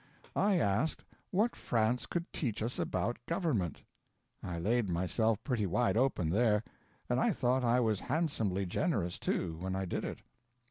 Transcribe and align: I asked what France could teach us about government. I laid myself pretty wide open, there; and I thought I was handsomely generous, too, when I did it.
I 0.35 0.57
asked 0.57 1.03
what 1.29 1.55
France 1.55 2.07
could 2.07 2.33
teach 2.33 2.63
us 2.63 2.79
about 2.79 3.23
government. 3.27 3.83
I 4.41 4.57
laid 4.57 4.89
myself 4.89 5.43
pretty 5.43 5.67
wide 5.67 5.95
open, 5.95 6.31
there; 6.31 6.63
and 7.07 7.19
I 7.19 7.31
thought 7.31 7.63
I 7.63 7.79
was 7.81 7.99
handsomely 7.99 8.65
generous, 8.65 9.19
too, 9.19 9.57
when 9.59 9.75
I 9.75 9.85
did 9.85 10.03
it. 10.03 10.23